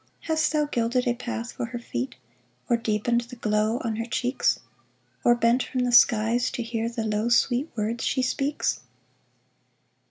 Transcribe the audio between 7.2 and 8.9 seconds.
sweet words she speaks